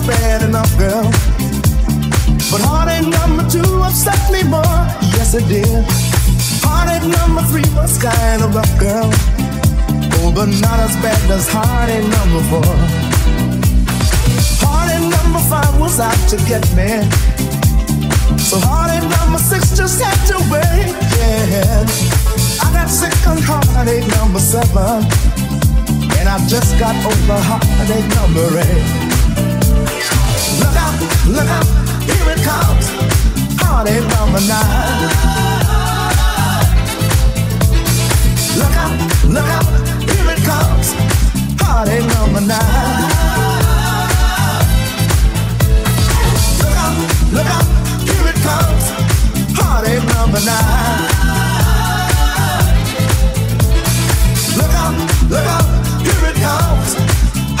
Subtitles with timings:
[0.00, 1.04] Bad enough, girl.
[2.50, 4.80] But heartache number two upset me more.
[5.14, 5.84] Yes, it did.
[6.64, 9.10] Heartache number three was kind of rough, girl.
[10.18, 12.74] Oh, but not as bad as heartache number four.
[14.64, 17.04] Heartache number five was out to get me.
[18.38, 20.90] So heartache number six just had to wait.
[21.18, 21.86] Yeah.
[22.64, 25.06] I got sick on heartache number seven.
[26.18, 29.13] And I just got over heartache number eight.
[31.26, 31.66] Look out,
[32.04, 32.86] here it comes.
[33.60, 35.10] Heartache number nine.
[38.56, 38.94] Look out,
[39.28, 39.48] look
[40.08, 40.94] here it comes.
[41.60, 43.24] Heartache number nine.
[46.62, 46.76] Look
[47.32, 47.46] look
[48.08, 48.84] here it comes.
[49.58, 51.14] Heartache number nine.
[54.56, 54.74] Look
[55.30, 55.46] look
[56.06, 56.94] here it comes.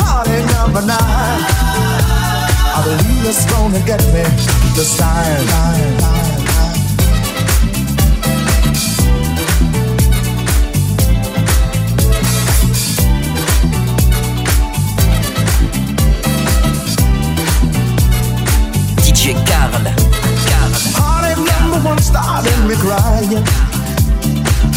[0.00, 1.73] Heartache number nine.
[2.76, 4.24] I believe it's gonna get me
[4.74, 5.46] this time.
[18.98, 19.70] DJ Carl.
[20.50, 20.70] Carl.
[20.98, 23.44] Heartache number one started me crying.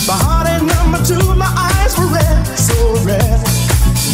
[0.06, 3.42] My heartache number two, my eyes were red, so red.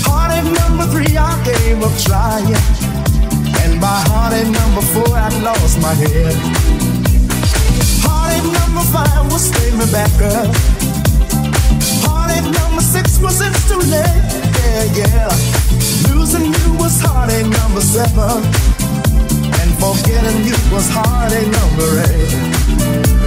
[0.08, 2.73] Heartache number three, I gave up trying.
[3.84, 6.36] And by heartache number four, I lost my head.
[8.00, 10.48] Heartache number five was me back, girl.
[12.06, 14.24] Heartache number six was it's too late,
[14.64, 15.28] yeah, yeah.
[16.08, 18.44] Losing you was heartache number seven.
[19.60, 23.23] And forgetting you was heartache number eight.